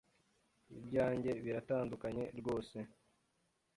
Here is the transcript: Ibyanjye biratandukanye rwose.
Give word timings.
Ibyanjye 0.77 1.31
biratandukanye 1.43 2.23
rwose. 2.39 2.77